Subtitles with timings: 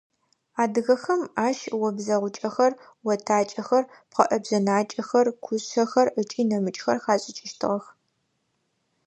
[0.63, 2.73] Адыгэхэм ащ обзэгъукӏэхэр,
[3.11, 7.85] отакӏэхэр, пхъэӏэбжъэнакӏэхэр, кушъэхэр ыкӏи нэмыкӏхэр хашӏыкӏыщтыгъэх.